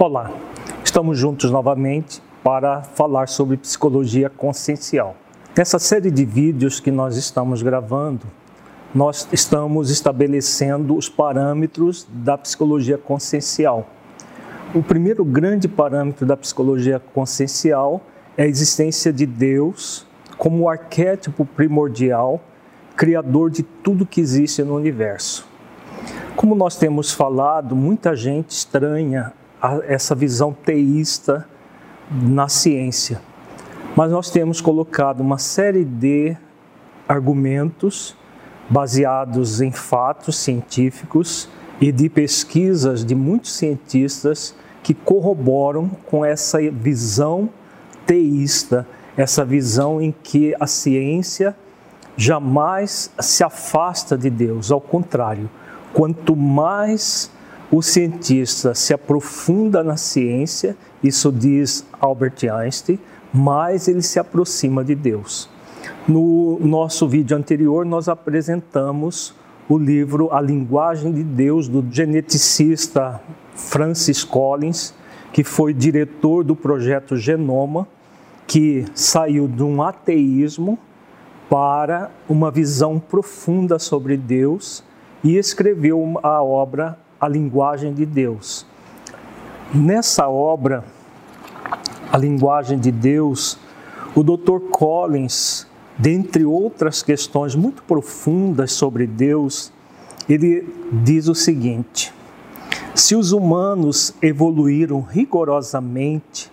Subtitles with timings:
[0.00, 0.30] Olá,
[0.84, 5.16] estamos juntos novamente para falar sobre psicologia consciencial.
[5.56, 8.24] Nessa série de vídeos que nós estamos gravando,
[8.94, 13.88] nós estamos estabelecendo os parâmetros da psicologia consciencial.
[14.72, 18.00] O primeiro grande parâmetro da psicologia consciencial
[18.36, 20.06] é a existência de Deus
[20.36, 22.40] como o arquétipo primordial,
[22.94, 25.44] criador de tudo que existe no universo.
[26.36, 29.32] Como nós temos falado, muita gente estranha
[29.86, 31.46] essa visão teísta
[32.10, 33.20] na ciência.
[33.96, 36.36] Mas nós temos colocado uma série de
[37.08, 38.16] argumentos
[38.68, 41.48] baseados em fatos científicos
[41.80, 47.48] e de pesquisas de muitos cientistas que corroboram com essa visão
[48.06, 51.56] teísta, essa visão em que a ciência
[52.16, 55.48] jamais se afasta de Deus, ao contrário,
[55.92, 57.30] quanto mais
[57.70, 62.98] o cientista se aprofunda na ciência, isso diz Albert Einstein,
[63.32, 65.50] mais ele se aproxima de Deus.
[66.06, 69.34] No nosso vídeo anterior, nós apresentamos
[69.68, 73.20] o livro A Linguagem de Deus, do geneticista
[73.54, 74.94] Francis Collins,
[75.30, 77.86] que foi diretor do projeto Genoma,
[78.46, 80.78] que saiu de um ateísmo
[81.50, 84.82] para uma visão profunda sobre Deus
[85.22, 88.64] e escreveu a obra a linguagem de Deus.
[89.74, 90.84] Nessa obra,
[92.10, 93.58] A Linguagem de Deus,
[94.14, 94.70] o Dr.
[94.70, 95.66] Collins,
[95.98, 99.72] dentre outras questões muito profundas sobre Deus,
[100.28, 100.66] ele
[101.04, 102.14] diz o seguinte:
[102.94, 106.50] se os humanos evoluíram rigorosamente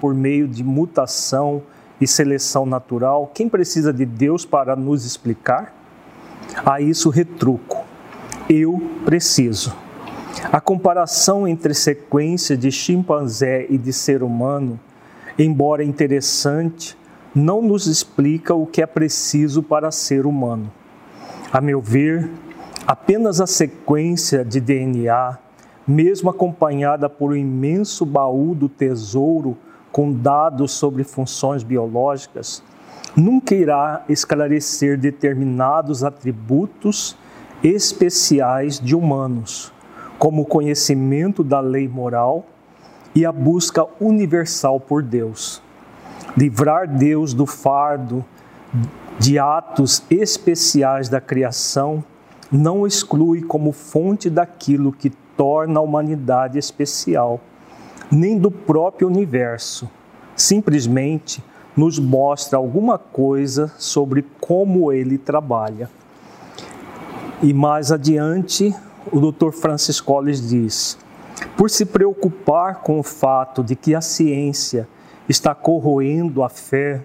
[0.00, 1.62] por meio de mutação
[2.00, 5.74] e seleção natural, quem precisa de Deus para nos explicar?
[6.64, 7.84] A isso retruco:
[8.48, 9.83] eu preciso.
[10.42, 14.78] A comparação entre sequência de chimpanzé e de ser humano,
[15.38, 16.96] embora interessante,
[17.34, 20.70] não nos explica o que é preciso para ser humano.
[21.52, 22.30] A meu ver,
[22.86, 25.38] apenas a sequência de DNA,
[25.86, 29.56] mesmo acompanhada por um imenso baú do tesouro
[29.90, 32.62] com dados sobre funções biológicas,
[33.16, 37.16] nunca irá esclarecer determinados atributos
[37.62, 39.73] especiais de humanos
[40.18, 42.46] como o conhecimento da lei moral
[43.14, 45.62] e a busca universal por Deus.
[46.36, 48.24] Livrar Deus do fardo
[49.18, 52.02] de atos especiais da criação
[52.50, 57.40] não exclui como fonte daquilo que torna a humanidade especial,
[58.10, 59.88] nem do próprio universo.
[60.36, 61.42] Simplesmente
[61.76, 65.88] nos mostra alguma coisa sobre como ele trabalha.
[67.42, 68.74] E mais adiante,
[69.12, 69.50] o Dr.
[69.50, 70.98] Francis Collins diz:
[71.56, 74.88] por se preocupar com o fato de que a ciência
[75.28, 77.02] está corroendo a fé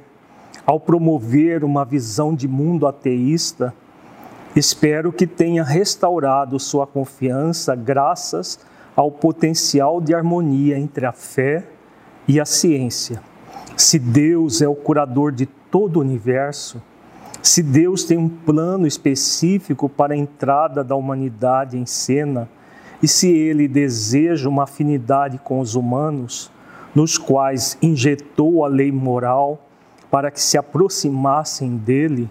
[0.66, 3.74] ao promover uma visão de mundo ateísta,
[4.56, 8.60] espero que tenha restaurado sua confiança graças
[8.96, 11.66] ao potencial de harmonia entre a fé
[12.28, 13.22] e a ciência.
[13.78, 16.82] Se Deus é o curador de todo o universo,
[17.42, 22.50] se Deus tem um plano específico para a entrada da humanidade em cena,
[23.02, 26.52] e se Ele deseja uma afinidade com os humanos,
[26.94, 29.66] nos quais injetou a lei moral
[30.12, 32.30] para que se aproximassem dele,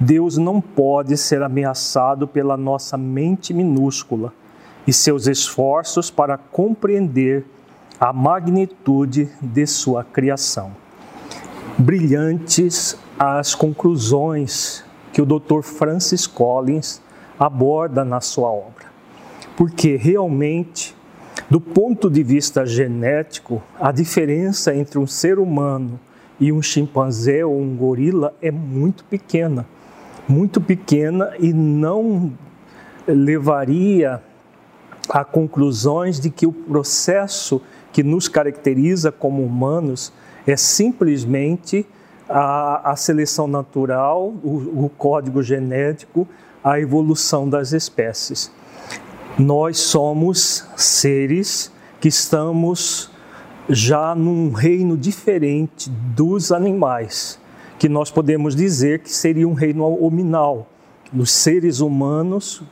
[0.00, 4.32] Deus não pode ser ameaçado pela nossa mente minúscula
[4.86, 7.44] e seus esforços para compreender
[8.00, 10.70] a magnitude de sua criação.
[11.80, 15.62] Brilhantes as conclusões que o Dr.
[15.62, 17.00] Francis Collins
[17.38, 18.86] aborda na sua obra.
[19.56, 20.96] Porque realmente,
[21.48, 26.00] do ponto de vista genético, a diferença entre um ser humano
[26.40, 29.64] e um chimpanzé ou um gorila é muito pequena.
[30.28, 32.32] Muito pequena e não
[33.06, 34.20] levaria
[35.08, 37.62] a conclusões de que o processo
[37.98, 40.12] que nos caracteriza como humanos
[40.46, 41.84] é simplesmente
[42.28, 46.24] a, a seleção natural, o, o código genético,
[46.62, 48.52] a evolução das espécies.
[49.36, 53.10] Nós somos seres que estamos
[53.68, 57.36] já num reino diferente dos animais,
[57.80, 60.68] que nós podemos dizer que seria um reino hominal.
[61.12, 62.62] Os seres humanos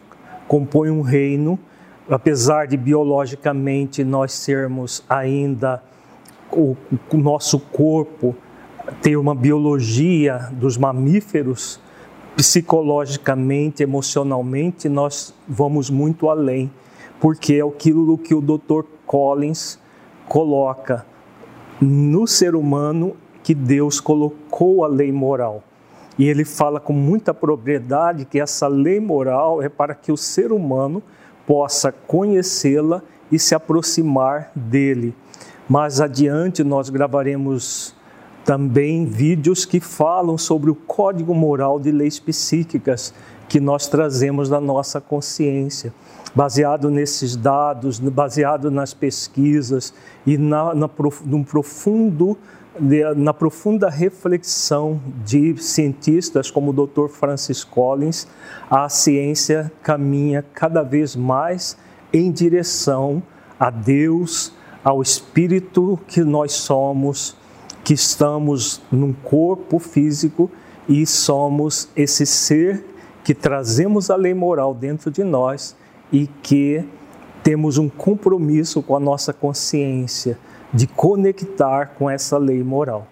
[0.46, 1.58] compõem um reino,
[2.08, 5.82] apesar de biologicamente nós sermos ainda
[6.52, 6.76] o,
[7.12, 8.34] o nosso corpo
[9.02, 11.80] ter uma biologia dos mamíferos,
[12.36, 16.70] psicologicamente, emocionalmente, nós vamos muito além,
[17.18, 18.84] porque é aquilo que o Dr.
[19.06, 19.78] Collins
[20.28, 21.04] coloca
[21.80, 25.62] no ser humano que Deus colocou a lei moral.
[26.18, 30.52] E ele fala com muita propriedade que essa lei moral é para que o ser
[30.52, 31.02] humano
[31.46, 35.14] possa conhecê-la e se aproximar dele.
[35.68, 37.94] Mais adiante nós gravaremos
[38.44, 43.12] também vídeos que falam sobre o código moral de leis psíquicas
[43.48, 45.92] que nós trazemos da nossa consciência.
[46.34, 49.92] Baseado nesses dados, baseado nas pesquisas
[50.24, 50.88] e na, na,
[51.24, 52.36] num profundo,
[53.16, 57.08] na profunda reflexão de cientistas como o Dr.
[57.08, 58.26] Francis Collins,
[58.70, 61.76] a ciência caminha cada vez mais
[62.12, 63.22] em direção
[63.58, 64.52] a Deus,
[64.84, 67.36] ao Espírito que nós somos,
[67.82, 70.50] que estamos num corpo físico
[70.88, 72.84] e somos esse ser
[73.24, 75.76] que trazemos a lei moral dentro de nós
[76.12, 76.84] e que
[77.42, 80.38] temos um compromisso com a nossa consciência
[80.72, 83.06] de conectar com essa lei moral.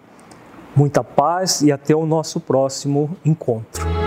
[0.75, 4.04] Muita paz e até o nosso próximo encontro.